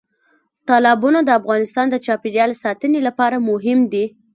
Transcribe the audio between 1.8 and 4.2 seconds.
د چاپیریال ساتنې لپاره مهم دي.